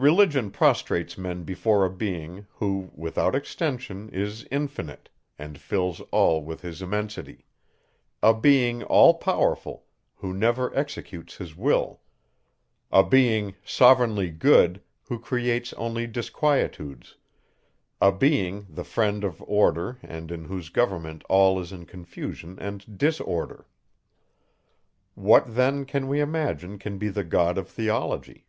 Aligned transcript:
Religion 0.00 0.48
prostrates 0.52 1.18
men 1.18 1.42
before 1.42 1.84
a 1.84 1.90
being, 1.90 2.46
who, 2.52 2.88
without 2.94 3.34
extension, 3.34 4.08
is 4.10 4.46
infinite, 4.48 5.08
and 5.36 5.58
fills 5.58 6.00
all 6.12 6.40
with 6.40 6.60
his 6.62 6.80
immensity; 6.80 7.44
a 8.22 8.32
being, 8.32 8.84
all 8.84 9.14
powerful, 9.14 9.86
who 10.14 10.32
never 10.32 10.72
executes 10.76 11.38
his 11.38 11.56
will; 11.56 12.00
a 12.92 13.02
being, 13.02 13.56
sovereignly 13.64 14.30
good, 14.30 14.80
who 15.02 15.18
creates 15.18 15.72
only 15.72 16.06
disquietudes; 16.06 17.16
a 18.00 18.12
being, 18.12 18.68
the 18.70 18.84
friend 18.84 19.24
of 19.24 19.42
order, 19.48 19.98
and 20.04 20.30
in 20.30 20.44
whose 20.44 20.68
government 20.68 21.24
all 21.28 21.58
is 21.58 21.72
in 21.72 21.84
confusion 21.84 22.56
and 22.60 22.96
disorder. 22.96 23.66
What 25.16 25.56
then, 25.56 25.84
can 25.84 26.06
we 26.06 26.20
imagine, 26.20 26.78
can 26.78 26.98
be 26.98 27.08
the 27.08 27.24
God 27.24 27.58
of 27.58 27.68
theology? 27.68 28.44